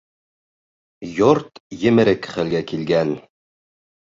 [1.17, 3.17] Йорт емерек хәлгә килгән